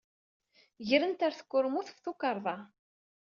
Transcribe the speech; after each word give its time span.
Gren-t 0.87 1.21
ɣer 1.23 1.33
tkurmut 1.35 1.89
ɣef 1.91 1.99
tukerḍa. 1.99 2.57